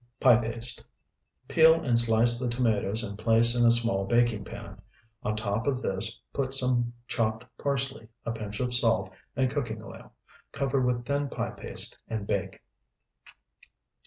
[0.19, 0.83] Pie paste.
[1.47, 4.81] Peel and slice the tomatoes and place in a small baking pan.
[5.21, 10.11] On top of this put some chopped parsley, a pinch of salt, and cooking oil.
[10.53, 12.63] Cover with thin pie paste and bake.